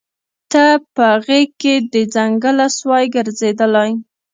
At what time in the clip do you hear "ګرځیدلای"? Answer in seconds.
3.15-3.91